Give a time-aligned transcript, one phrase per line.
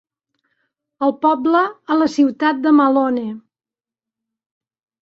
[1.07, 3.31] El poble a la ciutat de Malone.